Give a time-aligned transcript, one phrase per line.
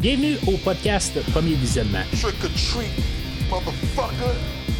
[0.00, 2.04] Bienvenue au podcast Premier Visionnement.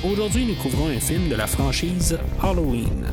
[0.04, 3.06] Aujourd'hui, nous couvrons un film de la franchise Halloween.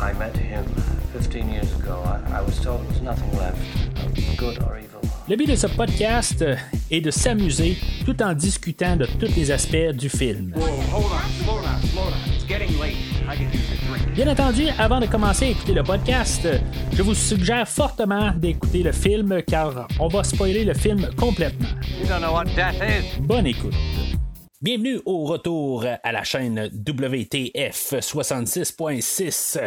[0.00, 0.64] I met him
[1.12, 2.02] 15 years ago.
[2.04, 5.00] I, I was told there was nothing left, good or evil.
[5.28, 6.44] Le but de ce podcast
[6.90, 7.76] est de s'amuser
[8.06, 10.52] tout en discutant de tous les aspects du film.
[14.18, 16.48] Bien entendu, avant de commencer à écouter le podcast,
[16.92, 21.68] je vous suggère fortement d'écouter le film car on va spoiler le film complètement.
[23.20, 23.74] Bonne écoute.
[24.60, 29.60] Bienvenue au retour à la chaîne WTF 66.6.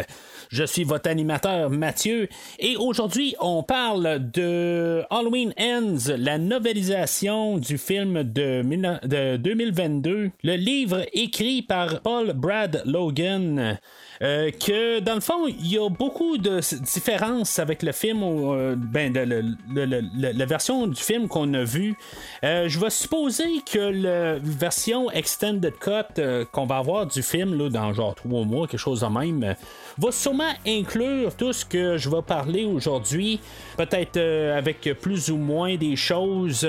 [0.50, 2.28] Je suis votre animateur Mathieu
[2.60, 11.06] et aujourd'hui on parle de Halloween Ends, la novelisation du film de, 2022, le livre
[11.14, 13.80] écrit par Paul Brad Logan.
[14.22, 18.76] Euh, que dans le fond, il y a beaucoup de différences avec le film, euh,
[18.78, 21.96] ben, la version du film qu'on a vu.
[22.44, 27.70] Euh, je vais supposer que la version extended cut qu'on va avoir du film là,
[27.70, 29.56] dans genre trois mois, quelque chose de même,
[29.98, 33.40] va sûrement inclure tout ce que je vais parler aujourd'hui,
[33.76, 36.60] peut-être avec plus ou moins des choses,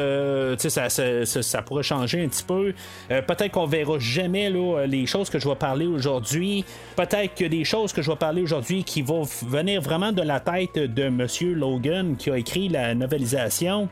[0.58, 2.72] ça, ça, ça, pourrait changer un petit peu.
[3.08, 6.64] Peut-être qu'on verra jamais là, les choses que je vais parler aujourd'hui.
[6.96, 10.40] Peut-être que des choses que je vais parler aujourd'hui qui vont venir vraiment de la
[10.40, 13.88] tête de Monsieur Logan qui a écrit la novelisation.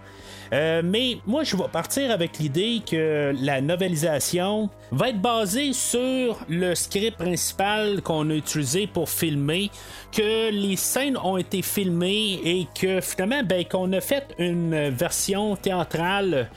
[0.53, 6.39] Euh, mais moi, je vais partir avec l'idée que la novelisation va être basée sur
[6.48, 9.70] le script principal qu'on a utilisé pour filmer,
[10.11, 15.55] que les scènes ont été filmées et que finalement, ben, qu'on a fait une version
[15.57, 16.48] théâtrale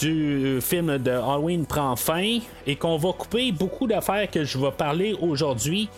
[0.00, 4.70] du film de Halloween prend fin et qu'on va couper beaucoup d'affaires que je vais
[4.70, 5.88] parler aujourd'hui.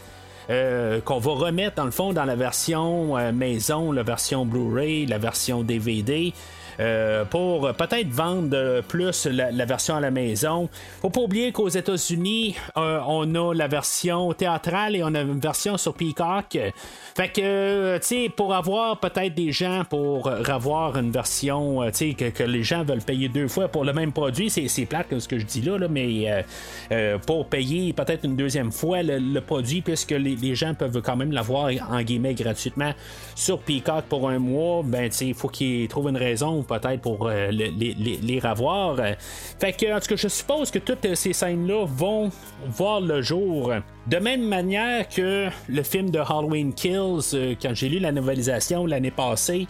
[0.50, 5.06] Euh, qu'on va remettre dans le fond dans la version euh, maison, la version Blu-ray,
[5.06, 6.34] la version DVD.
[6.80, 10.68] Euh, pour peut-être vendre plus la, version à la maison.
[11.00, 15.40] Faut pas oublier qu'aux États-Unis, euh, on a la version théâtrale et on a une
[15.40, 16.58] version sur Peacock.
[17.16, 22.14] Fait que, tu sais, pour avoir peut-être des gens pour avoir une version, euh, tu
[22.16, 25.28] sais, que, les gens veulent payer deux fois pour le même produit, c'est plate ce
[25.28, 26.44] que je dis là, mais
[27.26, 31.70] pour payer peut-être une deuxième fois le, produit, puisque les, gens peuvent quand même l'avoir
[31.90, 32.92] en guillemets gratuitement
[33.34, 37.00] sur Peacock pour un mois, ben, tu sais, il faut qu'ils trouvent une raison peut-être
[37.00, 38.96] pour euh, les, les, revoir.
[39.60, 42.30] Fait que, en tout cas, je suppose que toutes ces scènes-là vont
[42.66, 43.72] voir le jour.
[44.06, 48.86] De même manière que le film de Halloween Kills, euh, quand j'ai lu la novelisation
[48.86, 49.66] l'année passée,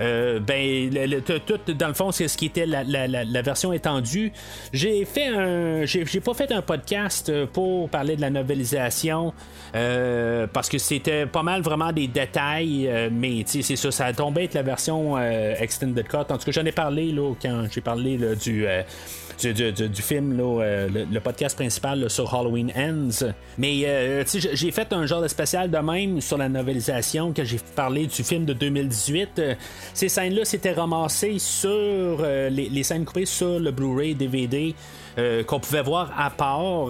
[0.00, 0.90] euh, ben,
[1.24, 4.32] tout, dans le fond, c'est ce qui était la, version étendue.
[4.72, 5.84] J'ai fait un.
[5.84, 9.32] J'ai, pas fait un podcast pour parler de la novelisation
[9.74, 14.12] euh, parce que c'était pas mal vraiment des détails, euh, mais c'est ça, ça a
[14.12, 16.16] tombé être la version Extended Cut.
[16.16, 18.66] En tout cas, j'en ai parlé là, quand j'ai parlé du
[19.40, 23.32] du, film, euh, le, podcast principal sur Halloween Ends.
[23.58, 27.58] Mais euh, j'ai fait un genre de spécial de même sur la novelisation que j'ai
[27.74, 29.38] parlé du film de 2018.
[29.38, 29.54] Euh,
[29.94, 34.74] ces scènes-là s'étaient ramassées sur les, scènes coupées sur le Blu-ray DVD.
[35.46, 36.88] qu'on pouvait voir à part.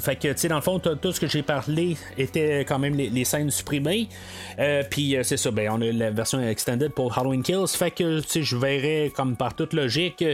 [0.00, 2.94] fait que, tu sais, dans le fond, tout ce que j'ai parlé était quand même
[2.94, 4.08] les, scènes supprimées.
[4.90, 7.68] Puis, c'est ça, ben, on a la version extended pour Halloween Kills.
[7.68, 10.24] Fait que, tu sais, je verrais, comme par toute logique,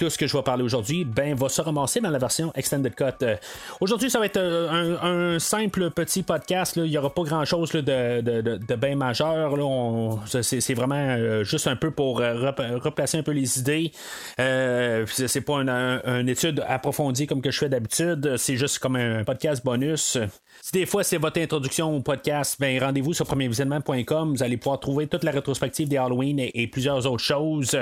[0.00, 2.94] tout ce que je vais parler aujourd'hui ben, va se ramasser dans la version Extended
[2.94, 3.04] Cut.
[3.22, 3.36] Euh,
[3.80, 6.76] aujourd'hui, ça va être euh, un, simple petit podcast.
[6.76, 7.82] Il n'y aura pas grand-chose de,
[8.22, 9.52] de, de, bien majeur.
[10.26, 13.92] C'est vraiment euh, juste un peu pour replacer un peu les idées.
[14.38, 18.36] c'est pas une étude approfondie comme que je fais d'habitude.
[18.38, 20.16] C'est juste comme un podcast bonus.
[20.62, 24.32] Si des fois c'est votre introduction au podcast, ben rendez-vous sur premiervisionnement.com.
[24.32, 27.78] Vous allez pouvoir trouver toute la rétrospective des Halloween et, plusieurs autres choses.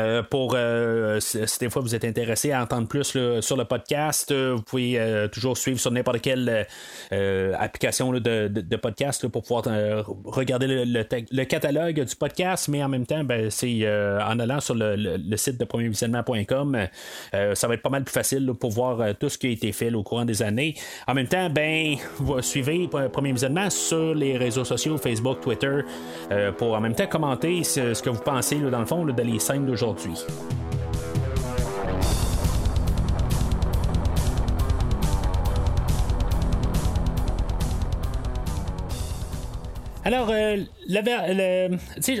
[0.00, 4.32] Euh, pour euh, si des fois vous êtes intéressé à entendre plus sur le podcast,
[4.32, 6.66] euh, vous pouvez toujours suivre sur n'importe quelle
[7.12, 9.64] application de, podcast pour pouvoir
[10.24, 15.36] regarder le, catalogue du podcast, mais en même temps, ben, c'est en allant sur le,
[15.36, 16.88] site de premiervisionnement.com,
[17.54, 19.94] ça va être pas mal plus facile pour voir tout ce qui a été fait
[19.94, 20.74] au courant des années.
[21.06, 21.96] En même temps, ben
[22.40, 25.80] suivez Premier Visionnement sur les réseaux sociaux, Facebook, Twitter,
[26.30, 29.38] euh, pour en même temps commenter ce, que vous pensez, dans le fond, de les
[29.38, 30.14] scènes d'aujourd'hui.
[40.06, 40.58] Alors, euh,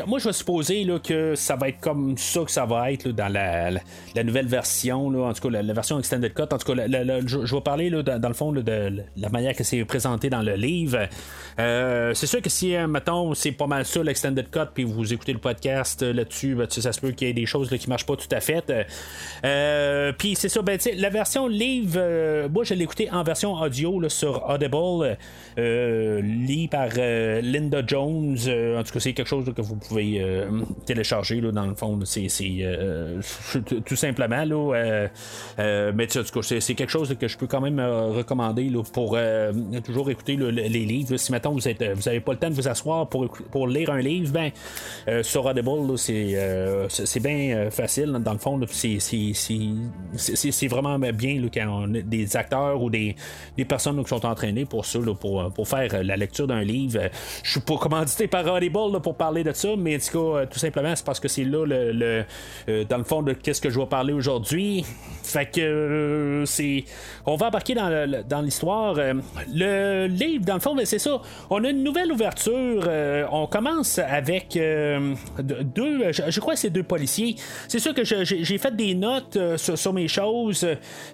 [0.08, 3.10] moi, je vais supposer là, que ça va être comme ça que ça va être
[3.10, 6.52] dans la, la, nouvelle version, là, en tout cas, la, version Extended Cut.
[6.52, 9.84] En tout cas, je, vais parler là, dans, le fond de la manière que c'est
[9.84, 11.06] présenté dans le livre.
[11.60, 15.32] Euh, c'est sûr que si, mettons, c'est pas mal ça, l'Extended Cut, puis vous écoutez
[15.32, 18.16] le podcast là-dessus, ben, ça se peut qu'il y ait des choses qui marchent pas
[18.16, 18.64] tout à fait.
[20.18, 24.44] puis c'est ça, ben, la version livre, moi, je l'ai écouté en version audio sur
[24.50, 25.16] Audible,
[25.56, 28.36] lit par Linda Jones.
[28.46, 30.48] Euh, en tout cas, c'est quelque chose que vous pouvez euh,
[30.84, 31.98] télécharger là, dans le fond.
[32.04, 32.28] C'est,
[32.60, 33.20] euh,
[33.84, 34.44] tout simplement.
[34.44, 35.08] Là,
[35.92, 39.18] mais en tout cas, c'est, quelque chose que je peux quand même recommander pour
[39.84, 41.16] toujours écouter les livres.
[41.16, 44.00] Si maintenant vous n'avez vous pas le temps de vous asseoir pour, pour lire un
[44.00, 44.50] livre, ben,
[45.22, 48.12] sur Audible, c'est, bien facile.
[48.20, 53.16] Dans le fond, c'est, vraiment bien quand on a des acteurs ou des,
[53.56, 57.00] des personnes qui sont entraînées pour ça, pour, pour faire la lecture d'un livre.
[57.42, 60.46] Je suis pas commandité par Audible pour parler de ça, mais en tout cas, euh,
[60.46, 62.24] tout simplement, c'est parce que c'est là le,
[62.68, 64.84] euh, dans le fond de qu'est-ce que je vais parler aujourd'hui.
[65.24, 66.84] Fait que euh, c'est.
[67.26, 68.94] On va embarquer dans, l'histoire.
[69.52, 71.20] le livre, dans le fond, ben, c'est ça.
[71.50, 72.88] On a une nouvelle ouverture.
[73.32, 76.12] on commence avec deux.
[76.12, 77.34] Je, crois que c'est deux policiers.
[77.66, 80.64] C'est sûr que j'ai fait des notes sur, mes choses.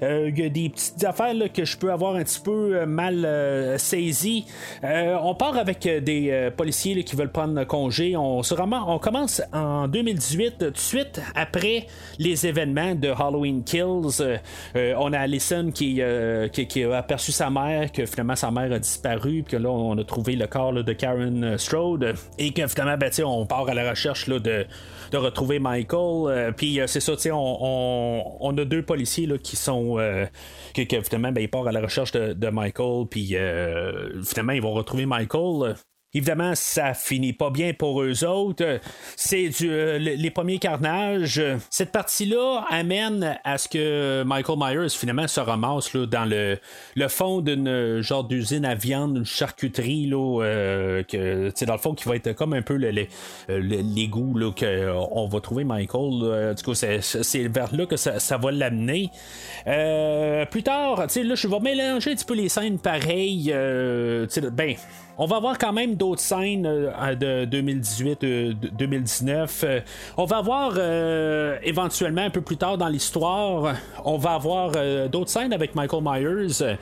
[0.03, 4.45] Il y a des petites affaires que je peux avoir un petit peu mal saisies.
[4.83, 8.17] on part avec des euh, policiers qui veulent prendre congé.
[8.17, 11.87] On, on commence en 2018, tout de suite après
[12.19, 14.21] les événements de Halloween Kills.
[14.21, 14.37] Euh,
[14.77, 16.01] euh, on a Allison qui,
[16.53, 19.97] qui, a aperçu sa mère, que finalement sa mère a disparu, puis que là on
[19.99, 23.91] a trouvé le corps de Karen Strode, et que finalement ben, on part à la
[23.91, 24.67] recherche là, de
[25.11, 26.55] de retrouver Michael.
[26.57, 29.97] puis c'est ça, on, on, a deux policiers là, qui sont.
[30.75, 33.07] que, finalement, ben, ils partent à la recherche de, de Michael.
[33.11, 33.37] Puis
[34.25, 35.77] finalement, ils vont retrouver Michael.
[36.15, 38.81] Évidemment, ça finit pas bien pour eux autres.
[39.17, 41.43] C'est du, euh, les premiers carnages.
[41.71, 46.59] Cette partie-là amène à ce que Michael Myers finalement se ramasse là, dans le,
[46.97, 51.95] le fond d'une genre d'usine à viande, une charcuterie là, euh, que dans le fond
[51.95, 53.07] qui va être comme un peu le,
[53.49, 56.55] euh, l'égout là, qu'on va trouver Michael.
[56.55, 59.09] Du coup, c'est, vers là que ça, ça va l'amener.
[60.51, 63.51] plus tard, là, je vais mélanger un petit peu les scènes pareilles.
[64.53, 64.77] ben,
[65.19, 69.65] on va avoir quand même d'autres scènes euh, de 2018-2019.
[69.65, 69.81] Euh,
[70.17, 73.75] on va avoir euh, éventuellement un peu plus tard dans l'histoire,
[74.05, 74.73] on va avoir
[75.09, 76.77] d'autres scènes avec Michael Myers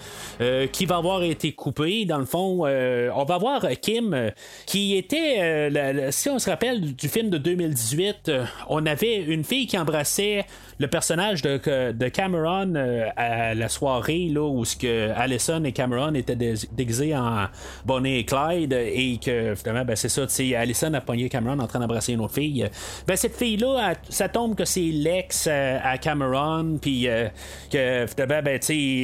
[0.72, 2.04] qui va avoir été coupé.
[2.04, 4.32] Dans le fond, on va avoir Kim
[4.66, 5.70] qui était,
[6.10, 8.30] si on se rappelle du film de 2018,
[8.68, 10.44] on avait une fille qui embrassait
[10.78, 12.74] le personnage de, Cameron
[13.16, 17.46] à la soirée là, où ce que Allison et Cameron étaient déguisés en
[17.84, 20.26] Bonnie et Clyde et que finalement ben, c'est ça,
[20.56, 22.68] Allison a pogné Cameron en train d'embrasser une autre fille.
[23.06, 27.28] Ben cette fille-là, ça tombe que c'est l'ex euh, à Cameron, puis euh,
[27.72, 28.60] que finalement, ben,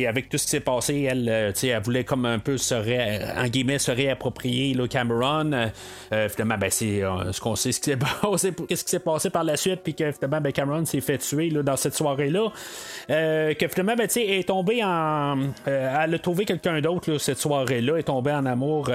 [0.08, 3.46] avec tout ce qui s'est passé, elle, euh, elle voulait comme un peu se, en
[3.46, 5.70] guillemets, se réapproprier Cameron.
[6.10, 7.02] finalement, ben, c'est
[7.32, 9.94] ce qu'on sait, ce qui s'est passé, qu'est-ce qui s'est passé par la suite, puis
[9.94, 12.50] que finalement, ben, Cameron s'est fait tuer là, dans cette soirée-là.
[13.08, 15.38] que finalement, ben, est tombé en.
[15.66, 18.90] elle a trouvé quelqu'un d'autre cette soirée-là, est tombé en amour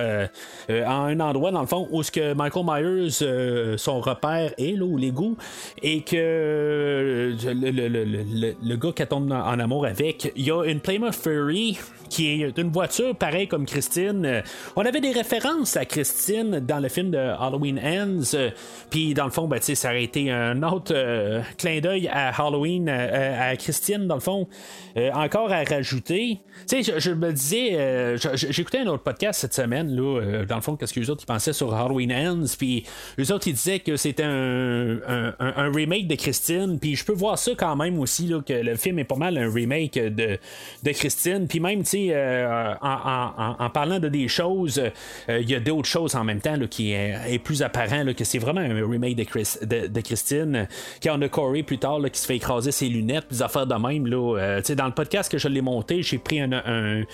[0.69, 4.53] euh, à un endroit, dans le fond, où ce que Michael Myers, euh, son repère
[4.57, 5.37] est, là, ou l'égout,
[5.81, 11.15] et que euh, le, gars qui tombe en, amour avec, il y a une Plymouth
[11.15, 11.77] Fury
[12.09, 14.43] qui est une voiture pareille comme Christine.
[14.75, 18.37] On avait des références à Christine dans le film de Halloween Ends,
[18.89, 20.93] puis dans le fond, ben, ça aurait été un autre
[21.57, 24.47] clin d'œil à Halloween, à Christine, dans le fond,
[25.13, 26.39] encore à rajouter.
[26.65, 30.93] Sais, je, me disais, j'écoutais un autre podcast cette semaine, euh, dans le fond, qu'est-ce
[30.93, 32.83] que les autres ils pensaient sur Halloween Ends, puis
[33.17, 37.51] les autres ils disaient que c'était un, remake de Christine, puis je peux voir ça
[37.57, 40.37] quand même aussi, là, que le film est pas mal un remake de,
[40.83, 44.79] de Christine, puis même, tu sais, euh, en, parlant de des choses,
[45.29, 48.23] euh, il y a d'autres choses en même temps là, qui est, plus apparent, que
[48.23, 50.67] c'est vraiment un remake de, Chris, de, Christine,
[51.01, 53.75] quand on a Corey plus tard qui se fait écraser ses lunettes, des affaires de
[53.75, 57.05] même, là, dans le podcast que je l'ai monté, j'ai pris un, un,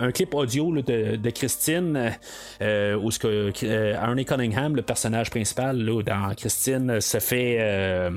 [0.00, 2.12] un audio de, Christine,
[2.60, 8.10] euh, où ce que euh, Arnie Cunningham, le personnage principal dans Christine, se fait euh,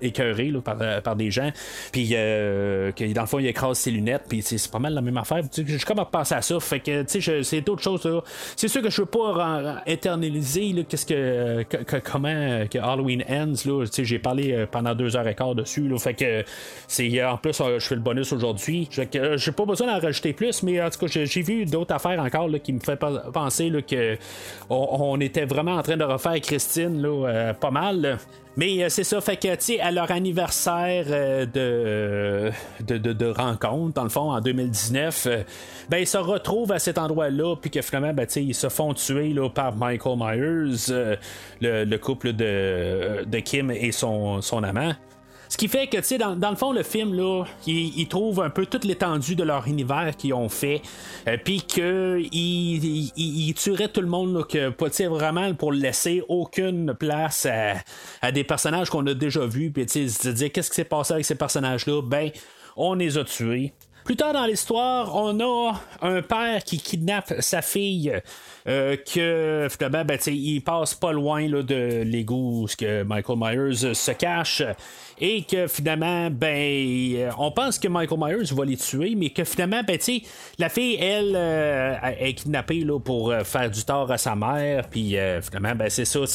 [0.00, 1.50] écœurer par, des gens,
[1.92, 5.16] puis que dans le fond il écrase ses lunettes, puis c'est pas mal la même
[5.16, 5.42] affaire.
[5.56, 7.04] Je suis comme à penser à ça, fait que
[7.42, 8.22] c'est d'autres choses.
[8.56, 11.64] C'est sûr que je veux pas internaliser qu'est-ce que,
[12.00, 13.54] comment que Halloween ends.
[13.98, 16.44] J'ai parlé pendant deux heures et quart dessus, fait que
[16.88, 18.88] c'est en plus je fais le bonus aujourd'hui.
[18.90, 22.48] J'ai pas besoin d'en rajouter plus, mais en tout cas j'ai vu d'autres affaires encore
[22.62, 22.98] qui me fait
[23.32, 24.16] penser que
[24.68, 28.18] on, était vraiment en train de refaire Christine là, pas mal.
[28.56, 32.50] Mais c'est ça, fait que, tu à leur anniversaire de,
[32.80, 35.28] de, rencontre, dans le fond, en 2019,
[35.88, 39.32] ben, ils se retrouvent à cet endroit-là, puis que finalement, ben, ils se font tuer
[39.32, 40.92] là, par Michael Myers,
[41.60, 44.94] le, couple de, Kim et son amant.
[45.50, 48.50] Ce qui fait que, tu sais, dans, le fond, le film, là, ils, trouvent un
[48.50, 50.80] peu toute l'étendue de leur univers qu'ils ont fait,
[51.26, 57.48] euh, puis qu'ils ils, tueraient tout le monde, là, que, vraiment pour laisser aucune place
[58.22, 61.14] à, des personnages qu'on a déjà vus, puis, tu sais, dire qu'est-ce qui s'est passé
[61.14, 62.30] avec ces personnages-là, ben,
[62.76, 63.72] on les a tués.
[64.10, 68.20] Plus tard dans l'histoire, on a un père qui kidnappe sa fille.
[68.68, 74.10] Euh, que finalement, ben, il passe pas loin là, de l'égout que Michael Myers se
[74.10, 74.62] cache
[75.18, 79.44] et que finalement, ben, euh, on pense que Michael Myers va les tuer, mais que
[79.44, 79.98] finalement, ben,
[80.58, 85.16] la fille, elle, euh, est kidnappée là, pour faire du tort à sa mère, puis
[85.42, 86.26] finalement, ben, c'est ça,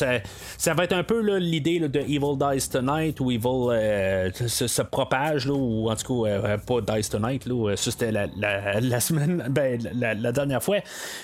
[0.57, 5.53] ça, va être un peu l'idée de Evil Dies Tonight, où Evil se, propage, là,
[5.53, 10.63] ou en tout cas, pas Dies Tonight, là, ça c'était la, semaine, ben, la, dernière
[10.63, 10.77] fois,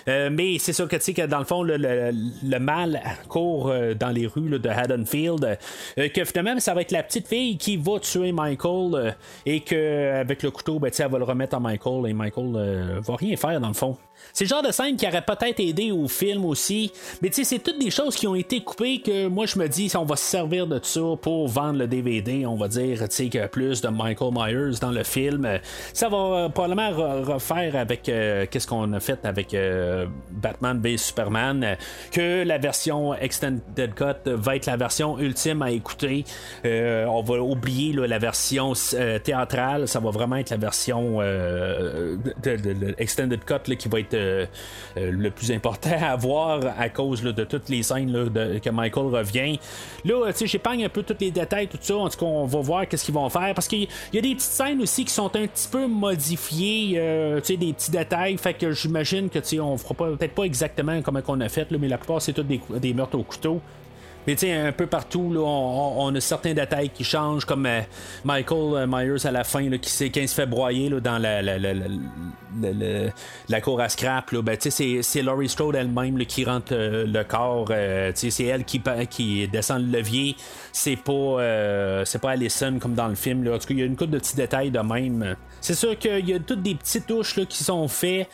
[0.07, 4.27] mais c'est ça que, tu sais, que dans le fond, le, mal court dans les
[4.27, 5.57] rues de Haddonfield,
[5.95, 9.11] que finalement, ça va être la petite fille qui va tuer Michael euh,
[9.45, 13.15] et qu'avec le couteau, ben, elle va le remettre à Michael et Michael euh, va
[13.15, 13.97] rien faire dans le fond.
[14.33, 16.91] C'est le genre de scène qui aurait peut-être aidé au film aussi.
[17.21, 19.67] Mais tu sais, c'est toutes des choses qui ont été coupées que moi je me
[19.67, 22.45] dis, on va se servir de ça pour vendre le DVD.
[22.45, 25.47] On va dire, tu sais, que plus de Michael Myers dans le film.
[25.93, 30.97] Ça va euh, probablement refaire avec euh, qu'est-ce qu'on a fait avec euh, Batman v
[30.97, 31.77] Superman.
[32.11, 36.25] Que la version Extended Cut va être la version ultime à écouter.
[36.63, 38.73] on va oublier la version
[39.23, 39.87] théâtrale.
[39.87, 44.45] Ça va vraiment être la version de, Extended Cut qui va être euh,
[44.97, 48.11] euh, le plus important à voir à cause de toutes les scènes
[48.61, 49.59] que Michael revient.
[50.05, 51.95] Là, tu sais, j'épargne un peu tous les détails, tout ça.
[51.95, 54.35] En tout cas, on va voir qu'est-ce qu'ils vont faire parce qu'il y a des
[54.35, 58.37] petites scènes aussi qui sont un petit peu modifiées, euh, tu sais, des petits détails.
[58.37, 61.67] Fait que j'imagine que, tu sais, on fera peut-être pas exactement comme on a fait,
[61.71, 63.61] mais la plupart, c'est tous des, des meurtres au couteau.
[64.27, 67.81] Mais tu sais, un peu partout, là, on, a certains détails qui changent, comme euh,
[68.23, 71.41] Michael euh, Myers à la fin, là, qui, qui se fait broyer là, dans la,
[71.41, 71.73] la, la,
[73.49, 74.29] la, cour à scrap.
[74.31, 77.71] Là, ben, c'est, Laurie Strode elle-même qui rentre euh, le corps.
[78.13, 80.35] c'est elle qui, qui descend le levier.
[80.71, 81.37] C'est pas,
[82.05, 83.43] c'est pas Allison comme dans le film.
[83.43, 83.55] Là.
[83.55, 85.35] En tout cas, il y a une couple de petits détails de même.
[85.59, 88.29] C'est sûr qu'il y a toutes des petites touches là, qui sont faites,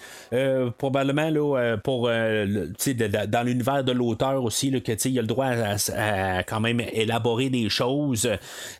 [0.77, 5.45] probablement là, pour dans l'univers de l'auteur aussi, là, que il y a le droit
[5.45, 8.29] à à, quand même élaborer des choses.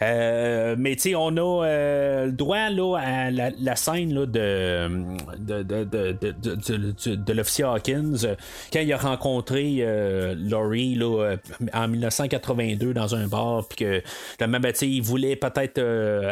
[0.02, 4.90] Euh, mais tu sais, on a euh, le droit là, à la, scène là, de,
[5.38, 8.36] de, de, de, de, l'officier Hawkins
[8.72, 11.36] quand il a rencontré euh, Laurie là,
[11.74, 14.02] en 1982 dans un bar, puis que
[14.38, 15.80] finalement, ben, il voulait peut-être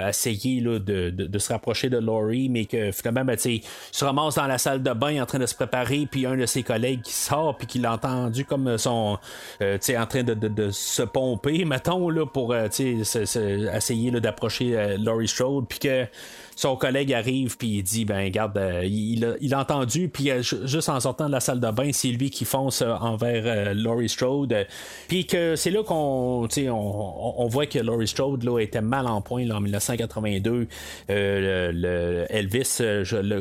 [0.07, 4.47] essayer là, de, se rapprocher de Laurie, mais que finalement, ben, il se ramasse dans
[4.47, 7.13] la salle de bain en train de se préparer, puis un de ses collègues qui
[7.13, 9.17] sort, puis qui l'a entendu comme son,
[9.61, 10.33] en train de
[10.71, 16.05] se pomper, mettons, là, pour euh, essayer d'approcher euh, Laurie Strode, puis que
[16.55, 20.31] son collègue arrive puis il dit ben regarde euh, il, a, il, a, entendu puis
[20.31, 23.73] euh, juste en sortant de la salle de bain c'est lui qui fonce euh, envers
[23.75, 24.65] Laurie Strode.
[25.07, 29.21] Puis que c'est là qu'on on, on voit que Laurie Strode là, était mal en
[29.21, 30.67] point là, en 1982
[31.09, 32.81] le, Elvis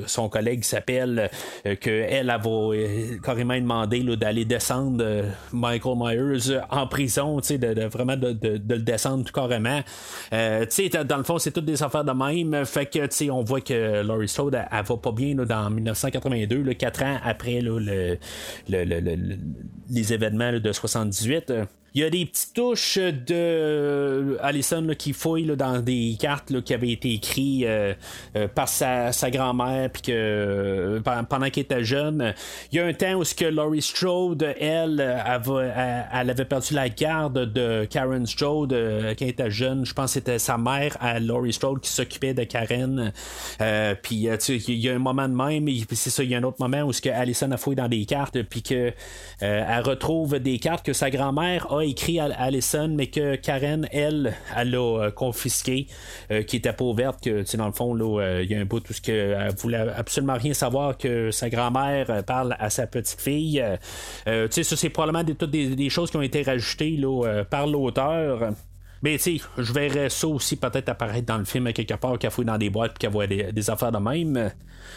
[0.07, 1.31] son collègue s'appelle
[1.65, 2.41] que elle a
[3.23, 9.25] carrément demandé d'aller descendre Michael Myers en prison de, de, vraiment de, de, le descendre
[9.25, 9.81] tout carrément.
[10.31, 12.65] Dans le fond c'est toutes des affaires de même.
[12.65, 17.03] Fait que on voit que Laurie Strode, elle, va pas bien dans 1982, le 4
[17.03, 17.61] ans après
[19.89, 21.53] les événements de 78.
[21.97, 26.75] Il y a des petites touches de euh, Allison qui fouille dans des cartes qui
[26.75, 27.95] avaient été écrites euh,
[28.35, 32.35] euh, par sa, grand-mère, puis que pendant qu'elle était jeune,
[32.73, 36.89] il y a un temps où ce que Laurie Strode, elle, elle, avait perdu la
[36.89, 39.87] garde de Karen Strode quand elle était jeune.
[39.87, 43.13] Je pense que c'était sa mère, à Laurie Strode, qui s'occupait de Karen.
[44.03, 46.59] puis il y a un moment de même, c'est ça, il y a un autre
[46.59, 48.93] moment où ce que Allison a fouillé dans des cartes, puis que
[49.39, 54.35] elle retrouve des cartes que sa grand-mère a écrit à Allison, mais que Karen, elle,
[54.57, 55.87] elle l'a euh, confisqué,
[56.31, 58.81] euh, qui était pas ouverte, que dans le fond, euh, il y a un bout
[58.81, 63.63] tout ce qu'elle voulait absolument rien savoir que sa grand-mère parle à sa petite fille.
[64.51, 67.01] sais, ça c'est probablement des, toutes des, choses qui ont été rajoutées
[67.51, 68.53] par l'auteur.
[69.05, 72.31] Mais tu sais, je verrais ça aussi peut-être apparaître dans le film quelque part, qu'elle
[72.31, 74.51] fouille dans des boîtes puis qu'elle voit des, affaires de même.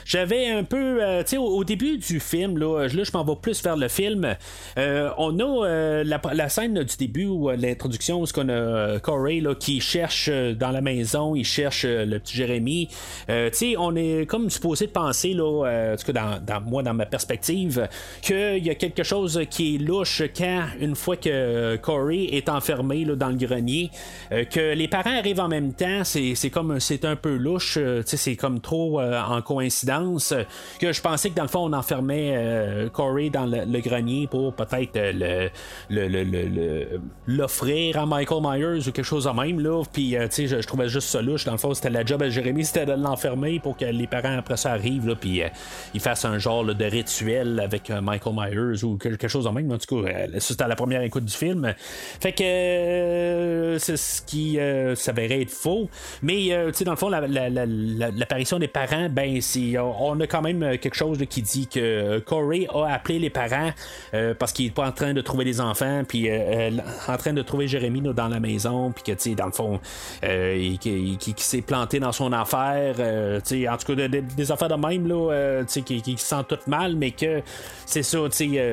[0.06, 3.62] J'avais un peu, euh, tu sais, au, début du film, là, je m'en vais plus
[3.62, 4.36] vers le film.
[4.78, 9.82] Euh, on a la, scène du début où l'introduction, où qu'on a Corey là, qui
[9.82, 12.88] cherche dans la maison, il cherche le petit Jérémy.
[13.28, 16.94] tu sais, on est comme supposé de penser, là, en tout cas dans, moi, dans
[16.94, 17.90] ma perspective,
[18.22, 23.04] qu'il y a quelque chose qui est louche quand, une fois que Corey est enfermé
[23.04, 23.97] là, dans le grenier, euh,
[24.30, 28.36] que les parents arrivent en même temps, c'est, comme c'est un peu louche, euh, c'est
[28.36, 30.34] comme trop euh, en coïncidence
[30.80, 34.98] que je pensais que dans le fond on enfermait Corey dans le, grenier pour peut-être
[34.98, 35.50] le,
[37.28, 39.84] l'offrir à Michael Myers ou quelque chose de même là.
[39.92, 41.46] Puis je, je trouvais juste ça louche.
[41.46, 44.38] Dans le fond, c'était la job à Jérémy, c'était de l'enfermer pour que les parents
[44.38, 45.42] après ça arrivent là, puis
[45.94, 49.72] ils fassent un genre de rituel avec Michael Myers ou quelque chose de même.
[49.72, 51.74] En tout cas, c'était à la première écoute du film.
[52.20, 55.90] Fait que ce qui euh, s'avérait être faux.
[56.22, 59.40] Mais, euh, dans le fond, l'apparition des parents, ben,
[59.80, 63.72] on a quand même quelque chose qui dit que Corey a appelé les parents
[64.14, 66.30] euh, parce qu'il est pas en train de trouver des enfants, puis
[67.08, 69.80] en train de trouver Jérémy dans la maison, puis que, dans le fond,
[70.22, 76.02] qui, s'est planté dans son affaire, en tout cas, des affaires de même, là, qui,
[76.02, 77.42] qui, se sent tout mal, mais que
[77.86, 78.20] c'est ça,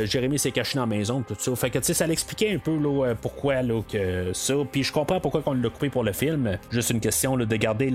[0.05, 1.55] Jérémy s'est caché dans la maison, tout ça.
[1.57, 4.55] Fait que, ça l'expliquait un peu, là, pourquoi, là, que ça.
[4.71, 6.59] Puis je comprends pourquoi on l'a coupé pour le film.
[6.71, 7.93] Juste une question de garder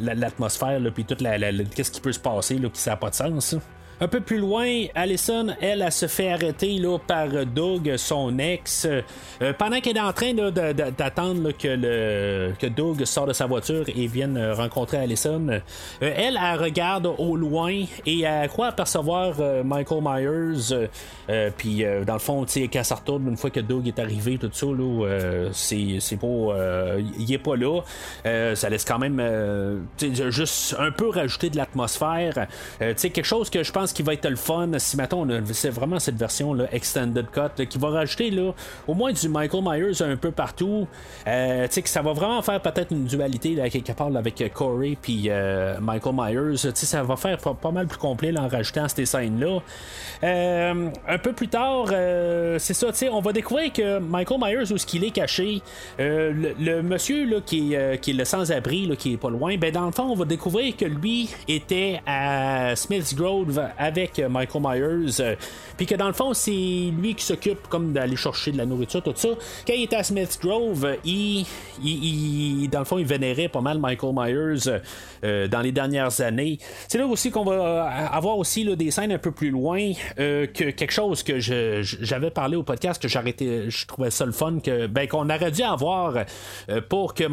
[0.00, 1.38] l'atmosphère, puis toute la,
[1.74, 3.56] qu'est-ce qui peut se passer, là, qui ça n'a pas de sens.
[3.98, 8.86] Un peu plus loin, Allison, elle, elle, se fait arrêter là, par Doug, son ex,
[8.86, 14.06] euh, pendant qu'elle est en train d'attendre que, que Doug sort de sa voiture et
[14.06, 15.48] vienne rencontrer Allison.
[15.48, 15.60] Euh,
[16.00, 17.72] elle, elle regarde au loin
[18.04, 20.88] et elle croit apercevoir euh, Michael Myers.
[21.56, 24.66] Puis, dans le fond, qu'elle se retourne une fois que Doug est arrivé, tout ça,
[24.66, 26.96] là, c'est, pas.
[27.18, 27.80] il est pas là.
[28.54, 29.20] ça laisse quand même
[29.98, 32.46] juste un peu rajouter de l'atmosphère.
[32.78, 36.16] quelque chose que je pense qui va être le fun si maintenant c'est vraiment cette
[36.16, 38.52] version là, extended cut qui va rajouter là,
[38.86, 40.86] au moins du Michael Myers un peu partout.
[41.26, 44.96] Euh, que ça va vraiment faire peut-être une dualité là, quelque part avec euh, Corey
[45.00, 46.56] puis euh, Michael Myers.
[46.56, 49.60] ça va faire pas, mal plus complet en rajoutant ces scènes-là.
[50.22, 51.88] un peu plus tard,
[52.58, 55.62] c'est ça, on va découvrir que Michael Myers, où ce qu'il est caché,
[55.98, 59.86] le, monsieur là, qui, est, qui est le sans-abri, qui est pas loin, ben dans
[59.86, 65.20] le fond, on va découvrir que lui était à Smith's Grove avec euh, Michael Myers.
[65.20, 65.34] Euh,
[65.76, 69.02] puis que dans le fond, c'est lui qui s'occupe comme d'aller chercher de la nourriture,
[69.02, 69.28] tout ça.
[69.66, 71.46] Quand il était à Smith Grove, il,
[71.82, 74.80] il, dans le fond, il vénérait pas mal Michael Myers
[75.24, 76.58] euh, dans les dernières années.
[76.88, 80.70] C'est là aussi qu'on va avoir aussi là, des scènes un peu plus loin que
[80.70, 84.86] quelque chose que j'avais parlé au podcast que j'arrêtais, je trouvais ça le fun que
[84.86, 86.24] ben qu'on aurait dû avoir
[86.88, 87.24] pour que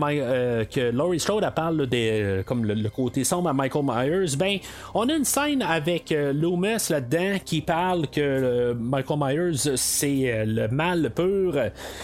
[0.66, 4.36] que Laurie Strode parle des comme le, côté sombre à Michael Myers.
[4.38, 4.58] Ben
[4.94, 10.46] on a une scène avec Loomis là-dedans qui parle que euh, Michael Myers c'est euh,
[10.46, 11.56] le mal pur.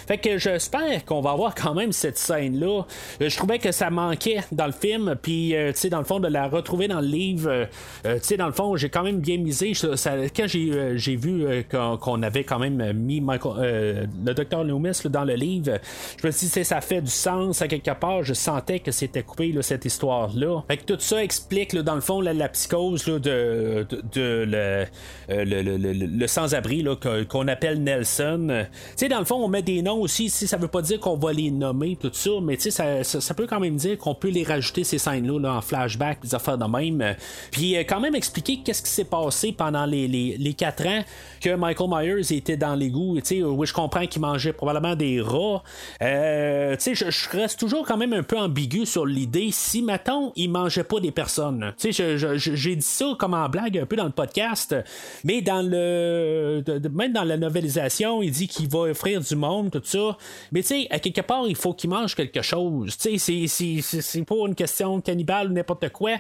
[0.08, 2.86] Fait que j'espère qu'on va avoir quand même cette scène-là.
[3.22, 6.20] Euh, je trouvais que ça manquait dans le film, puis tu sais, dans le fond,
[6.20, 7.68] de la retrouver dans le livre,
[8.04, 9.74] tu sais, dans le fond, j'ai quand même bien misé.
[9.74, 15.80] quand j'ai vu qu'on avait quand même mis le docteur Loomis dans le livre,
[16.22, 18.24] je me suis dit, ça fait du sens à quelque part.
[18.24, 20.64] Je sentais que c'était coupé cette histoire-là.
[20.68, 23.86] Fait que tout ça explique, dans le fond, la, psychose de,
[24.20, 24.86] le,
[25.30, 26.86] euh, le, sans-abri
[27.30, 28.66] qu'on appelle Nelson.
[28.72, 30.30] Tu sais, dans le fond, on met des noms aussi.
[30.30, 33.34] Si ça veut pas dire qu'on va les nommer, tout ça, mais tu sais, ça,
[33.34, 36.66] peut quand même dire qu'on peut les rajouter, ces scènes-là, en flashback, des affaires de
[36.66, 37.16] même.
[37.52, 41.04] Puis euh, quand même expliquer qu'est-ce qui s'est passé pendant les, les, quatre ans
[41.42, 43.18] que Michael Myers était dans l'égout.
[43.18, 45.64] Tu sais, oui, je comprends qu'il mangeait probablement des rats.
[46.02, 50.32] Euh, tu sais, je, reste toujours quand même un peu ambigu sur l'idée si, mettons,
[50.36, 51.74] il mangeait pas des personnes.
[51.78, 54.76] Tu sais, j'ai dit ça comme en blague un peu dans podcast,
[55.24, 56.64] mais dans le.
[56.92, 60.18] même dans la novelisation, il dit qu'il va offrir du monde, tout ça.
[60.52, 62.98] Mais tu sais, à quelque part, il faut qu'il mange quelque chose.
[62.98, 66.12] Tu sais, c'est pas une question cannibale ou n'importe quoi.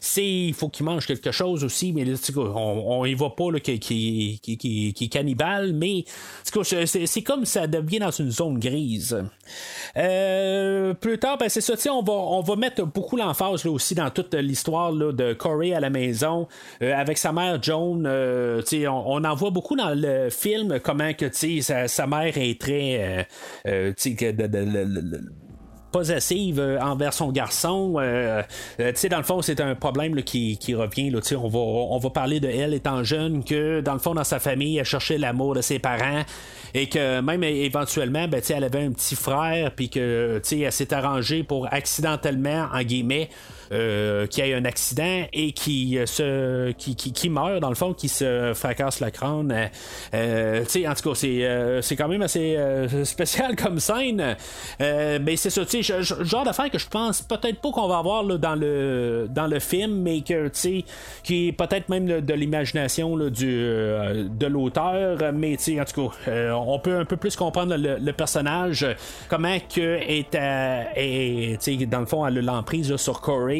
[0.00, 2.04] C'est il faut qu'il mange quelque chose aussi, mais
[2.36, 6.04] on, on y va pas qu'il qui, qui, est cannibale, mais
[6.44, 9.22] c'est comme ça devient dans une zone grise.
[9.96, 14.10] Euh, plus tard, ben c'est ça, on va, on va mettre beaucoup l'emphase aussi dans
[14.10, 16.48] toute l'histoire de Corey à la maison,
[16.82, 18.04] euh, avec sa mère Joan.
[18.06, 23.26] Euh, on, en voit beaucoup dans le film comment que sa, mère est très
[25.92, 27.96] possessive envers son garçon.
[28.78, 31.10] tu sais, dans le fond, c'est un problème qui, revient.
[31.10, 34.24] Là, on, va, on va parler de elle étant jeune, que dans le fond, dans
[34.24, 36.24] sa famille, elle cherchait l'amour de ses parents
[36.74, 41.42] et que même éventuellement, ben, elle avait un petit frère, puis que elle s'est arrangée
[41.42, 43.30] pour accidentellement, en guillemets,
[43.70, 47.74] euh, qui a eu un accident et qui, euh, se, qui, qui, meurt, dans le
[47.74, 49.54] fond, qui se fracasse le crâne.
[50.14, 52.56] Euh, en tout cas, c'est, c'est quand même assez
[53.04, 54.36] spécial comme scène.
[54.80, 58.22] mais c'est ça, tu sais, genre d'affaire que je pense peut-être pas qu'on va avoir
[58.22, 60.84] là, dans, le, dans le film, mais que, tu sais,
[61.22, 66.54] qui est peut-être même de l'imagination du, de l'auteur, mais tu sais, en tout cas,
[66.54, 68.86] on peut un peu plus comprendre le, personnage,
[69.28, 73.57] comment que est, est dans le fond, elle a l'emprise sur Corey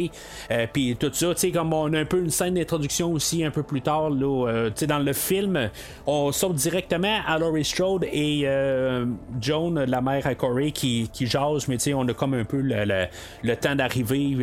[0.51, 3.45] euh, puis tout ça, tu sais, comme on a un peu une scène d'introduction aussi
[3.45, 5.71] un peu plus tard, là, euh, tu sais, dans le film,
[6.07, 9.07] on saute directement à Laurie Strode et euh,
[9.41, 12.45] Joan, la mère à Corey, qui, qui jase, mais tu sais, on a comme un
[12.45, 14.37] peu le, temps d'arriver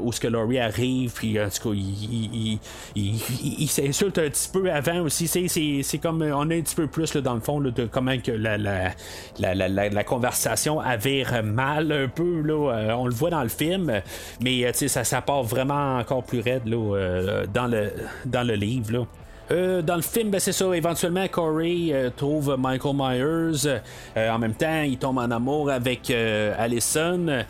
[0.00, 2.58] où ce que Laurie arrive, puis en tout cas, il,
[2.94, 7.16] il, s'insulte un petit peu avant aussi, c'est comme, on a un petit peu plus
[7.16, 12.96] dans le fond de comment que la, la, la, conversation avire mal un peu, là,
[12.98, 14.00] on le voit dans le film,
[14.42, 17.92] mais tu sais, ça, part vraiment encore plus raide euh, dans, le,
[18.24, 19.06] dans le livre.
[19.52, 23.80] Euh, dans le film, ben, c'est ça, éventuellement, Corey euh, trouve Michael Myers.
[24.16, 27.44] en même temps, il tombe en amour avec Allison.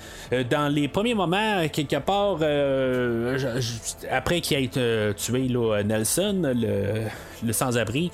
[0.51, 2.39] dans les premiers moments, quelque part,
[4.11, 5.49] après qu'il ait tué
[5.85, 7.09] Nelson, le,
[7.45, 8.11] le sans-abri,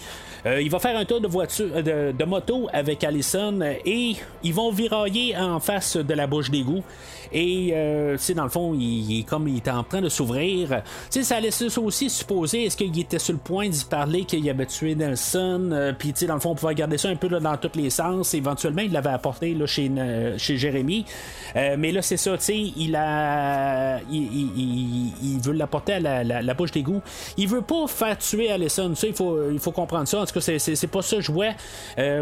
[0.61, 5.37] il va faire un tour de voiture de, moto avec Allison et ils vont virailler
[5.37, 6.85] en face de la bouche d'égout.
[7.33, 10.83] Et euh, dans le fond, il, est comme il était en train de s'ouvrir.
[11.11, 14.95] Ça laisse aussi supposer est-ce qu'il était sur le point d'y parler qu'il avait tué
[14.95, 15.71] Nelson.
[15.73, 17.77] Euh, Puis tu sais, dans le fond, on pouvait garder ça un peu dans tous
[17.77, 18.35] les sens.
[18.35, 21.05] Éventuellement, il l'avait apporté là, chez, euh, chez Jérémy.
[21.55, 24.01] Euh, mais là, c'est ça, tu sais, il a.
[24.11, 27.03] Il, veut l'apporter à la, la, bouche d'égout.
[27.37, 28.95] Il veut pas faire tuer Allison.
[28.95, 30.21] Ça, il faut, il faut comprendre ça.
[30.21, 31.53] En tout cas, c'est, pas ça que je vois.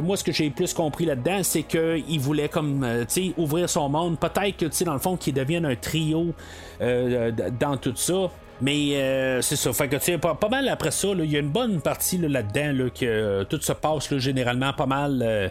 [0.02, 3.88] moi, ce que j'ai plus compris là-dedans, c'est qu'il voulait comme, tu sais, ouvrir son
[3.88, 4.18] monde.
[4.18, 6.34] Peut-être que, tu sais, dans le fond, qu'il devienne un trio
[6.80, 8.30] dans tout ça.
[8.64, 9.74] Mais euh, c'est ça.
[9.74, 12.72] Fait que, tu pas, pas mal après ça, il y a une bonne partie là-dedans
[12.84, 15.50] là, que euh, tout se passe généralement pas mal euh,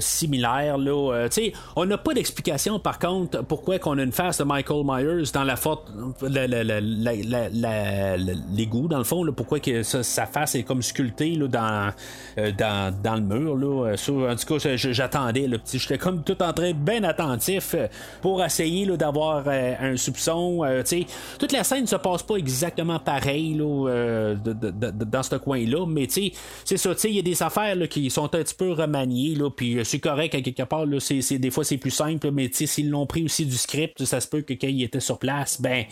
[0.00, 0.78] similaire.
[0.78, 1.28] Là, euh,
[1.76, 5.44] on n'a pas d'explication par contre pourquoi qu'on a une face de Michael Myers dans
[5.44, 5.80] la faute
[8.52, 11.92] l'égout dans le fond, là, pourquoi que sa face est comme sculptée là, dans,
[12.38, 13.56] euh, dans, le mur.
[13.56, 13.94] Là,
[14.32, 15.48] en tout cas, j'attendais.
[15.72, 17.74] J'étais comme tout en train bien attentif
[18.20, 20.64] pour essayer d'avoir un soupçon.
[21.38, 26.76] toute la scène ne se passe pas exactement pareil là, dans ce coin-là, mais c'est
[26.76, 30.34] ça, il y a des affaires qui sont un petit peu remaniées, puis c'est correct
[30.34, 30.86] à quelque part.
[30.86, 34.20] Là, c'est, des fois, c'est plus simple, mais s'ils l'ont pris aussi du script, ça
[34.20, 35.84] se peut que quand ils étaient sur place, ben,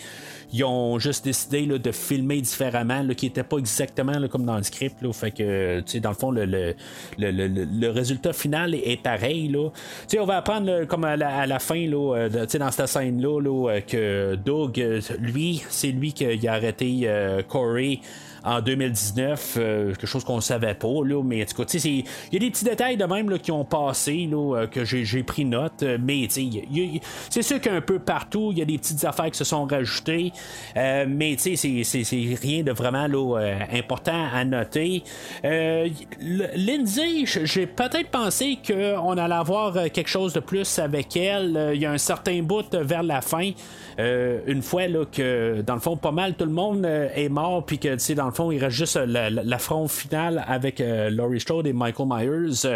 [0.52, 4.62] ils ont juste décidé de filmer différemment, là, qui n'était pas exactement comme dans le
[4.62, 5.02] script.
[5.02, 6.74] Là, fait que, dans le fond, le, le,
[7.18, 9.48] le, résultat final est pareil.
[9.48, 9.70] Là.
[10.18, 14.80] on va apprendre comme à la, fin, là, euh, dans cette scène-là, là, que Doug,
[14.80, 18.00] euh, lui, c'est lui qui a arrêté euh, Corey
[18.46, 22.36] en 2019, euh, quelque chose qu'on savait pas, là, mais en tout cas, il y
[22.36, 25.44] a des petits détails de même là, qui ont passé, là, euh, que j'ai pris
[25.44, 29.38] note, euh, mais c'est sûr qu'un peu partout, il y a des petites affaires qui
[29.38, 30.32] se sont rajoutées,
[30.76, 35.02] mais c'est rien de vraiment là, important à noter.
[35.42, 41.72] Lindsay, j'ai peut-être pensé qu'on allait avoir quelque chose de plus avec elle.
[41.74, 43.50] Il y a un certain bout vers la fin.
[43.98, 47.78] une fois là, que dans le fond pas mal tout le monde est mort puis
[47.78, 51.72] que dans le fond, il reste juste euh, l'affront final avec euh, Laurie Strode et
[51.72, 52.66] Michael Myers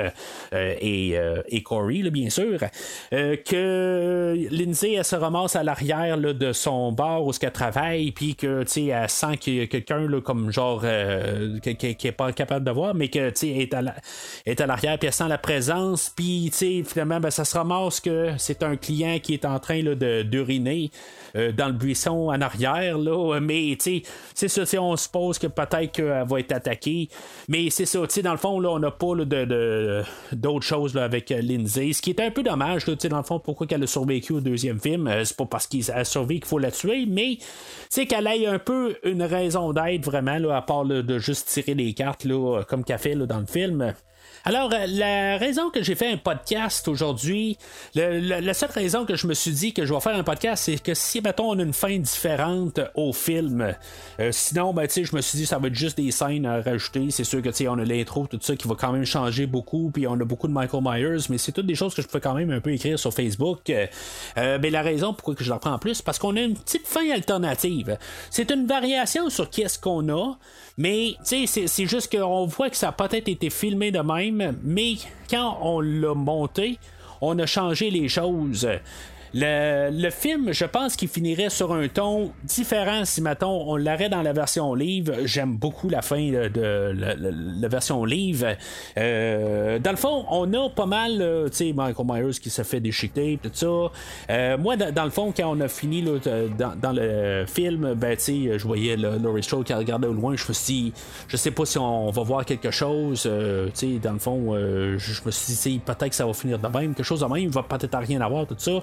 [0.53, 2.59] euh, et, Corey, bien sûr.
[3.11, 8.63] que Lindsay, elle se ramasse à l'arrière de son bar où elle travaille, puis que,
[8.63, 10.85] tu sais, elle sent qu'il y a quelqu'un, comme genre,
[11.63, 13.69] qui n'est pas capable de voir, mais que, tu sais,
[14.47, 17.57] est à l'arrière, puis elle sent la présence, puis, tu sais, finalement, ben, ça se
[17.57, 20.91] ramasse que c'est un client qui est en train d'uriner.
[21.35, 24.03] Dans le buisson en arrière, là, mais tu
[24.35, 27.09] sais, c'est ça, on suppose que peut-être qu'elle va être attaquée.
[27.49, 31.41] Mais c'est ça, dans le fond, là, on n'a pas de, d'autres choses avec euh,
[31.41, 31.93] Lindsay.
[31.93, 34.41] Ce qui est un peu dommage, là, dans le fond, pourquoi qu'elle a survécu au
[34.41, 35.07] deuxième film.
[35.07, 37.39] Euh, c'est pas parce qu'elle a survécu qu'il faut la tuer, mais
[37.89, 41.75] c'est qu'elle ait un peu une raison d'être vraiment, là, à part de juste tirer
[41.75, 43.95] les cartes là, comme qu'elle fait là, dans le film.
[44.45, 47.59] Alors, euh, la raison que j'ai fait un podcast aujourd'hui,
[47.95, 50.83] la seule raison que je me suis dit que je vais faire un podcast, c'est
[50.83, 53.75] que si, mettons, on a une fin différente au film,
[54.19, 56.47] euh, sinon, ben, tu sais, je me suis dit, ça va être juste des scènes
[56.47, 57.11] à rajouter.
[57.11, 59.45] C'est sûr que, tu sais, on a l'intro, tout ça, qui va quand même changer
[59.45, 62.09] beaucoup, puis on a beaucoup de Michael Myers, mais c'est toutes des choses que je
[62.09, 63.69] peux quand même un peu écrire sur Facebook.
[63.69, 66.55] Euh, mais la raison pourquoi que je la prends en plus, parce qu'on a une
[66.55, 67.99] petite fin alternative.
[68.31, 70.39] C'est une variation sur qu'est-ce qu'on a,
[70.79, 71.47] mais c'est
[71.87, 74.97] juste qu'on voit que ça a peut-être été filmé de même, mais
[75.29, 76.79] quand on l'a monté,
[77.21, 78.69] on a changé les choses.
[79.33, 84.23] Le, film, je pense qu'il finirait sur un ton différent si, mettons, on l'arrête dans
[84.23, 85.13] la version livre.
[85.25, 88.57] J'aime beaucoup la fin de, la, version livre.
[88.99, 91.19] Euh, dans le fond, on a pas mal,
[91.51, 93.93] tu sais, Michael Myers qui se fait déchiqueter, tout ça.
[94.31, 98.59] Euh, moi, dans, le fond, quand on a fini dans, le film, ben, tu sais,
[98.59, 100.35] je voyais Laurie Strode qui regardait au loin.
[100.35, 100.93] Je me suis dit,
[101.29, 103.25] je sais pas si on va voir quelque chose.
[103.27, 106.59] Euh, tu sais, dans le fond, je me suis dit, peut-être que ça va finir
[106.59, 108.83] de même, quelque chose de même, il va peut-être rien avoir, tout ça.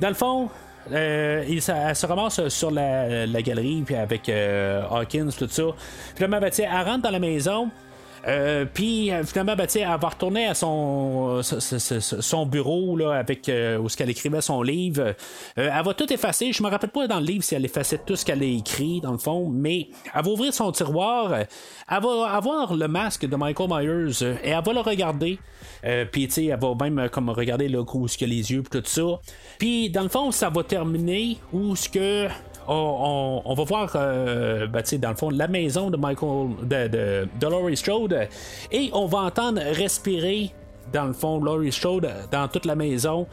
[0.00, 0.48] Dans le fond,
[0.92, 5.64] euh, il, elle se ramasse sur la, galerie puis avec euh, Hawkins, tout ça.
[6.14, 7.70] Puis là, elle rentre dans la maison.
[8.26, 11.42] Euh, puis finalement, ben, elle va retourner à son,
[12.46, 15.14] bureau là, avec où ce qu'elle écrivait son livre.
[15.56, 16.52] elle va tout effacer.
[16.52, 19.00] Je me rappelle pas dans le livre si elle effaçait tout ce qu'elle a écrit
[19.00, 21.32] dans le fond, mais elle va ouvrir son tiroir.
[21.32, 21.46] Elle
[22.02, 25.38] va avoir le masque de Michael Myers et elle va le regarder.
[25.84, 28.82] Euh, puis, elle va même euh, comme regarder le où ce que les yeux, tout
[28.84, 29.20] ça.
[29.58, 32.28] Puis, dans le fond, ça va terminer où ce que.
[32.68, 37.76] On, va voir, euh, ben, dans le fond, la maison de Michael, de, de, Laurie
[37.76, 38.28] Strode,
[38.72, 40.52] et on va entendre respirer,
[40.92, 43.26] dans le fond, Laurie Strode dans toute la maison.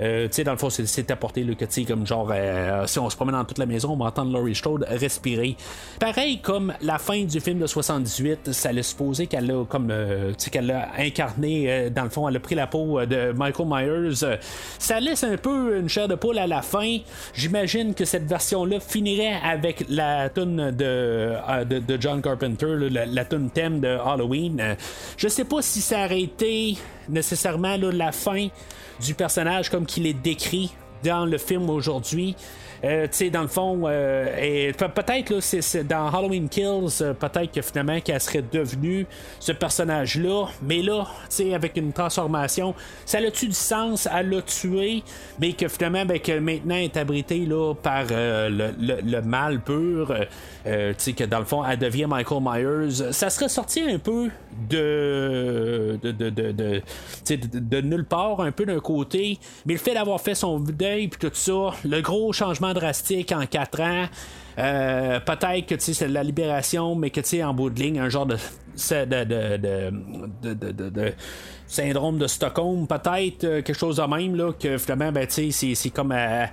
[0.00, 3.10] Euh, tu sais, dans le fond, c'est apporté le que comme genre, euh, si on
[3.10, 5.56] se promène dans toute la maison, on va entendre Laurie Strode respirer.
[5.98, 10.30] Pareil comme la fin du film de 78, ça laisse supposer qu'elle a comme, euh,
[10.30, 13.66] tu sais, qu'elle a incarné, dans le fond, elle a pris la peau de Michael
[13.68, 14.38] Myers.
[14.78, 16.98] ça laisse un peu une chair de poule à la fin.
[17.34, 21.34] J'imagine que cette version-là finirait avec la tune de,
[21.64, 24.76] de, John Carpenter, la, la tune thème de Halloween.
[25.16, 26.76] je sais pas si ça aurait été
[27.08, 28.48] nécessairement la fin
[29.04, 30.72] du personnage comme qu'il est décrit
[31.02, 32.36] dans le film aujourd'hui.
[32.84, 37.52] Euh, tu sais, dans le fond, euh, peut-être là, c'est, dans Halloween Kills, euh, peut-être
[37.52, 39.06] que finalement qu'elle serait devenue
[39.40, 44.06] ce personnage-là, mais là, tu sais, avec une transformation, ça a-tu du sens?
[44.06, 45.02] À le tuer,
[45.40, 50.14] mais que finalement, ben, que maintenant est abritée là par le, mal pur,
[50.64, 53.12] tu sais, que dans le fond, elle devient Michael Myers.
[53.12, 54.28] Ça serait sorti un peu
[54.70, 56.82] de de, de, de, de,
[57.52, 61.28] de nulle part, un peu d'un côté, mais le fait d'avoir fait son deuil puis
[61.28, 64.06] tout ça, le gros changement drastique en 4 ans.
[64.58, 68.36] Euh, peut-être que c'est la libération, mais que en bout de ligne, un genre de,
[68.36, 71.12] de, de, de, de
[71.68, 75.90] syndrome de Stockholm, peut-être, euh, quelque chose de même, là, que finalement, ben, c'est, c'est
[75.90, 76.50] comme elle,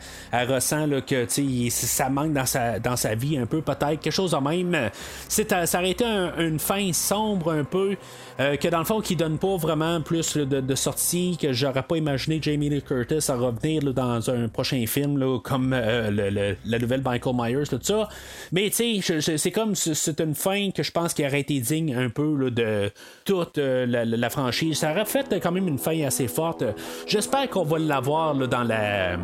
[0.47, 1.25] ressent là, que
[1.69, 4.91] ça manque dans sa, dans sa vie un peu, peut-être, quelque chose de même.
[5.29, 7.95] C'est, ça aurait été une fin sombre un peu,
[8.39, 11.83] euh, que dans le fond, qui donne pas vraiment plus de, de sortie, que j'aurais
[11.83, 16.57] pas imaginé Jamie Lee Curtis à revenir dans un prochain film, là, comme euh, le,
[16.65, 18.09] la nouvelle Michael Myers, tout ça.
[18.51, 21.95] Mais tu sais, c'est comme c'est une fin que je pense qui aurait été digne
[21.95, 22.91] un peu là, de
[23.23, 24.83] toute la, franchise.
[25.05, 26.63] Fait quand même une fin assez forte.
[27.07, 29.17] J'espère qu'on va l'avoir dans la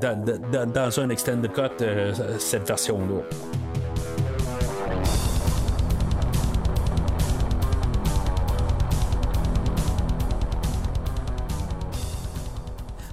[0.00, 3.22] dans, dans, un extended cut euh, cette version là.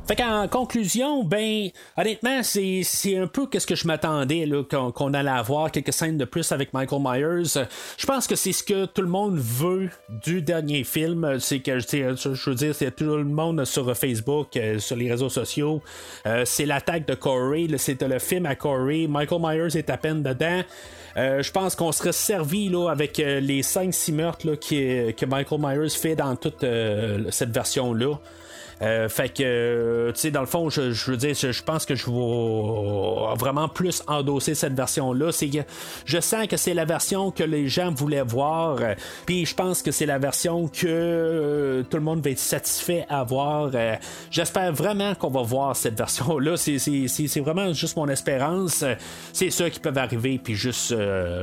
[0.09, 2.83] Fait conclusion, ben, honnêtement, c'est,
[3.15, 6.99] un peu qu'est-ce que je m'attendais, qu'on, allait avoir quelques scènes de plus avec Michael
[6.99, 7.67] Myers.
[7.95, 9.91] Je pense que c'est ce que tout le monde veut
[10.25, 11.39] du dernier film.
[11.39, 15.29] C'est que, je veux dire, c'est tout le monde sur Facebook, euh, sur les réseaux
[15.29, 15.83] sociaux.
[16.25, 19.05] Euh, c'est l'attaque de Corey, c'est le film à Corey.
[19.07, 20.63] Michael Myers est à peine dedans.
[21.17, 26.15] Euh, je pense qu'on serait servi là, avec les 5-6 meurtres que Michael Myers fait
[26.15, 26.65] dans toute
[27.29, 28.19] cette version-là.
[28.81, 31.95] Euh, fait que, euh, tu sais, dans le fond, je, veux dire, je, pense que
[31.95, 35.31] je vais vraiment plus endosser cette version-là.
[35.31, 35.49] C'est
[36.05, 38.79] je sens que c'est la version que les gens voulaient voir.
[39.25, 43.05] Puis je pense que c'est la version que euh, tout le monde va être satisfait
[43.09, 43.71] à voir.
[44.31, 46.55] J'espère vraiment qu'on va voir cette version-là.
[46.55, 48.85] C'est vraiment juste mon espérance.
[49.33, 50.95] C'est ça qui peuvent arriver, puis juste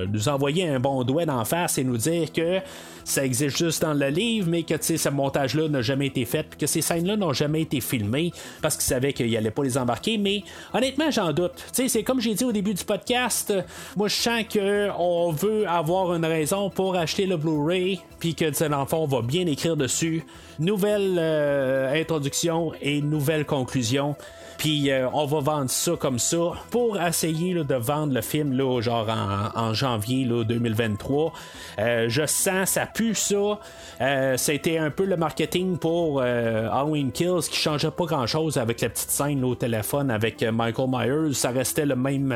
[0.08, 2.60] nous envoyer un bon doigt d'en face et nous dire que
[3.06, 6.58] ça existe juste dans le livre, mais que ce montage-là n'a jamais été fait, puis
[6.58, 10.18] que ces scènes-là n'ont jamais été filmés parce qu'ils savaient qu'ils n'allaient pas les embarquer.
[10.18, 11.64] Mais honnêtement, j'en doute.
[11.72, 13.52] c'est comme j'ai dit au début du podcast,
[13.96, 18.80] moi je sens qu'on veut avoir une raison pour acheter le Blu-ray, puis que dans
[18.80, 20.24] le fond, on va bien écrire dessus.
[20.58, 24.16] Nouvelle euh, introduction et nouvelle conclusion.
[24.58, 28.80] Puis euh, on va vendre ça comme ça pour essayer de vendre le film là,
[28.80, 29.08] genre
[29.54, 31.32] en, janvier là, 2023.
[31.78, 33.58] Euh, je sens, ça pue ça.
[34.00, 38.80] Euh, c'était un peu le marketing pour Halloween Kills qui changeait pas grand chose avec
[38.80, 41.34] la petite scène au téléphone avec Michael Myers.
[41.34, 42.34] Ça restait le même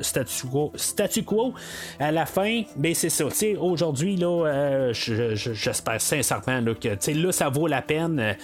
[0.00, 1.54] statu quo, statu, quo,
[1.98, 2.62] à la fin.
[2.76, 3.24] Mais c'est ça.
[3.60, 4.18] Aujourd'hui,
[4.92, 8.36] j'espère sincèrement que là, ça vaut la peine.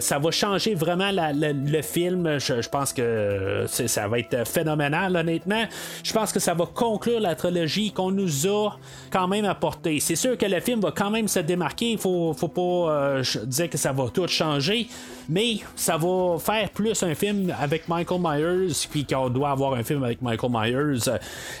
[0.00, 5.64] ça va changer vraiment le film je, pense que ça va être phénoménal, honnêtement.
[6.02, 8.76] Je pense que ça va conclure la trilogie qu'on nous a
[9.10, 10.00] quand même apportée.
[10.00, 11.92] C'est sûr que le film va quand même se démarquer.
[11.92, 14.88] Il faut, faut pas euh, dire que ça va tout changer
[15.28, 19.82] mais ça va faire plus un film avec Michael Myers, puis qu'on doit avoir un
[19.82, 21.10] film avec Michael Myers,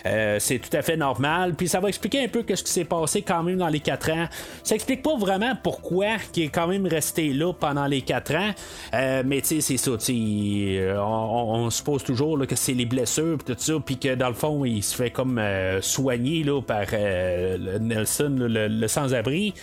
[0.06, 1.54] euh, c'est tout à fait normal.
[1.54, 4.10] Puis ça va expliquer un peu ce qui s'est passé quand même dans les 4
[4.12, 4.26] ans.
[4.62, 8.50] Ça explique pas vraiment pourquoi il est quand même resté là pendant les 4 ans,
[8.94, 13.38] euh, mais tu sais, c'est ça, euh, on, on, suppose toujours que c'est les blessures,
[13.44, 15.40] tout ça, puis que dans le fond, il se fait comme
[15.80, 16.86] soigner là, par
[17.80, 19.54] Nelson, le, sans-abri.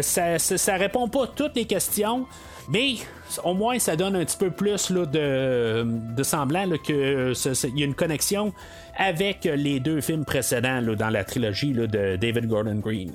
[0.00, 2.26] ça, ça, ça répond pas à toutes les questions.
[2.68, 2.94] Mais
[3.42, 7.34] au moins, ça donne un petit peu plus là, de, de semblant qu'il
[7.76, 8.52] y a une connexion
[8.96, 13.12] avec les deux films précédents dans la trilogie de David Gordon Green.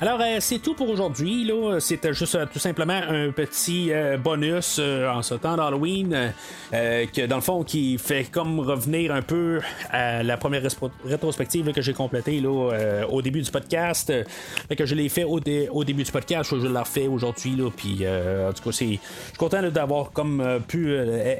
[0.00, 1.50] Alors, euh, c'est tout pour aujourd'hui.
[1.78, 6.32] C'était juste euh, tout simplement un petit euh, bonus en ce temps d'Halloween,
[6.70, 9.60] que dans le fond, qui fait comme revenir un peu
[9.90, 10.62] à la première
[11.04, 14.12] rétrospective que j'ai complétée là, au début du podcast.
[14.76, 17.56] que je l'ai fait au, début du podcast, je l'ai refait aujourd'hui.
[17.76, 19.00] Puis, en tout cas, je suis
[19.42, 20.96] content d'avoir comme pu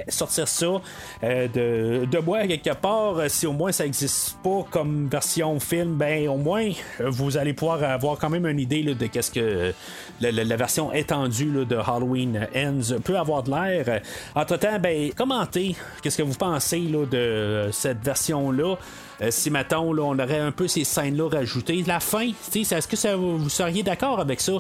[0.09, 0.81] sortir ça
[1.23, 3.17] de, de moi quelque part.
[3.29, 7.83] Si au moins ça n'existe pas comme version film, ben au moins vous allez pouvoir
[7.85, 9.73] avoir quand même une idée de qu'est-ce que
[10.21, 14.01] la, version étendue de Halloween Ends peut avoir de l'air.
[14.35, 18.77] Entre temps, ben commentez qu'est-ce que vous pensez de cette version là.
[19.21, 22.89] Euh, si mettons là, on aurait un peu ces scènes là rajoutées, la fin, est-ce
[22.89, 24.53] que vous seriez d'accord avec ça?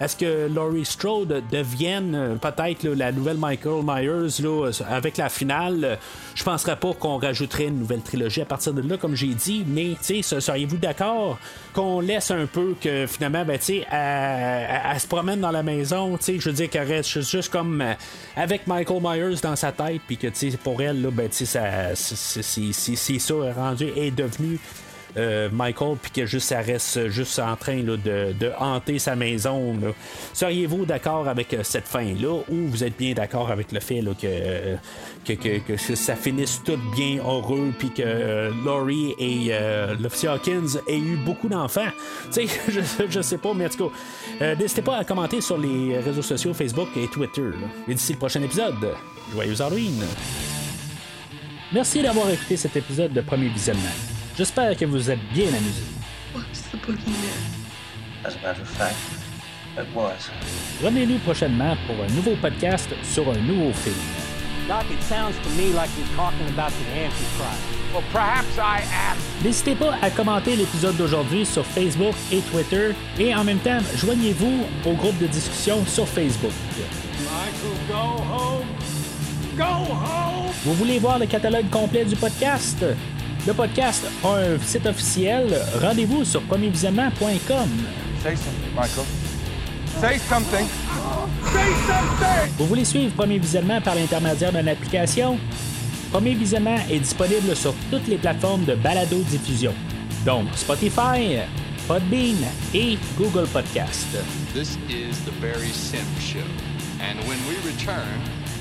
[0.00, 5.98] Est-ce que Laurie Strode devienne euh, peut-être la nouvelle Michael Myers là, avec la finale?
[6.36, 9.64] Je penserais pas qu'on rajouterait une nouvelle trilogie à partir de là, comme j'ai dit,
[9.66, 11.38] mais seriez-vous d'accord
[11.72, 16.54] qu'on laisse un peu que finalement, ben, elle, se promène dans la maison, je veux
[16.54, 17.94] dire qu'elle reste juste comme euh,
[18.36, 23.34] avec Michael Myers dans sa tête, puis que pour elle, là, ben, ça, c'est ça
[23.56, 24.58] rendu est devenu
[25.16, 27.96] euh, Michael, puis que juste ça reste juste en train de,
[28.58, 29.76] hanter sa maison.
[30.32, 34.02] Seriez-vous d'accord avec euh, cette fin-là ou vous êtes bien d'accord avec le fait
[35.24, 39.52] que, que, ça finisse tout bien heureux, puis que Laurie et
[40.00, 41.88] l'officier Hawkins aient eu beaucoup d'enfants?
[42.32, 43.90] je, je sais pas, mais en tout
[44.40, 47.50] cas, n'hésitez pas à commenter sur les réseaux sociaux Facebook et Twitter.
[47.88, 48.94] Et d'ici le prochain épisode,
[49.32, 50.04] joyeux Halloween!
[51.72, 54.17] Merci d'avoir écouté cet épisode de Premier Visionnement.
[54.38, 55.82] J'espère que vous êtes bien amusé.
[60.80, 63.96] Revenez-nous prochainement pour un nouveau podcast sur un nouveau film.
[69.42, 74.66] N'hésitez pas à commenter l'épisode d'aujourd'hui sur Facebook et Twitter et en même temps, joignez-vous
[74.86, 76.52] au groupe de discussion sur Facebook.
[80.64, 82.84] Vous voulez voir le catalogue complet du podcast?
[83.48, 85.58] Le podcast a un site officiel.
[85.80, 87.68] Rendez-vous sur premiervisionnement.com.
[88.22, 89.06] Say something, Michael.
[90.02, 90.66] Say something.
[91.50, 92.52] Say something!
[92.58, 95.38] Vous voulez suivre Premier Visionnement par l'intermédiaire d'une application?
[96.12, 99.72] Premier Visionnement est disponible sur toutes les plateformes de balado-diffusion,
[100.26, 101.38] donc Spotify,
[101.86, 102.36] Podbean
[102.74, 104.08] et Google Podcast.
[104.52, 106.44] This is the Barry Sim Show.
[107.00, 108.20] And when we return,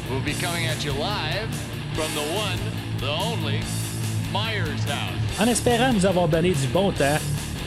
[0.10, 1.50] we'll be coming at you live
[1.94, 2.60] from the one,
[3.02, 3.60] the only
[5.40, 7.18] en espérant nous avoir donné du bon temps,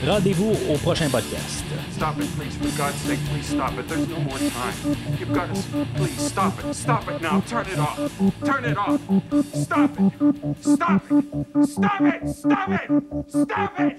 [0.07, 1.65] rendez-vous au prochain podcast.
[1.93, 2.57] Stop it, please.
[2.57, 3.87] For God's sake, please stop it.
[3.87, 4.97] There's no more time.
[5.19, 5.87] You've got to...
[5.97, 6.75] Please, stop it.
[6.75, 7.43] Stop it now.
[7.43, 7.99] Turn it off.
[8.43, 9.01] Turn it off.
[9.53, 10.13] Stop it.
[10.63, 11.67] Stop it.
[11.67, 12.29] Stop it.
[12.31, 12.89] Stop it.
[13.29, 13.99] Stop it.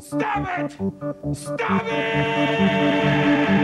[0.00, 1.36] Stop it.
[1.36, 3.63] Stop it.